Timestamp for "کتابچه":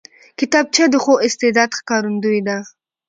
0.39-0.85